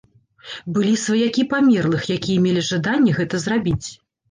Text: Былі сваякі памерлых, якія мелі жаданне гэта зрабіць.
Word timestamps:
Былі 0.77 0.93
сваякі 1.01 1.41
памерлых, 1.51 2.09
якія 2.17 2.39
мелі 2.49 2.65
жаданне 2.71 3.17
гэта 3.21 3.45
зрабіць. 3.47 3.87